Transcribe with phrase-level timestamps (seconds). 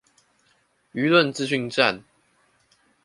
[0.95, 2.01] 輿論資訊戰